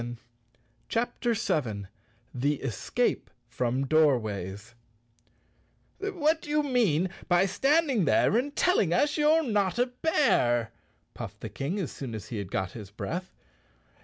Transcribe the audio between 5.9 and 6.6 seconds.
"TT7HAT do